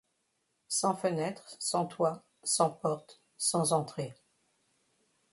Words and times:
Sans 0.67 0.95
fenêtre, 0.95 1.57
sans 1.59 1.85
toit, 1.85 2.23
sans 2.41 2.71
porte, 2.71 3.21
sans 3.37 3.71
entrée 3.71 4.15